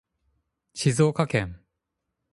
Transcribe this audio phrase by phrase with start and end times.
[0.73, 1.59] 静岡県